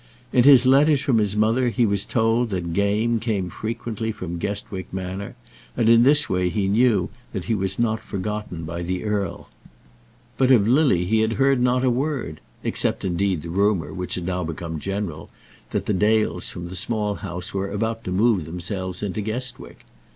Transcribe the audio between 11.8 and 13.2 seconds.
a word, except,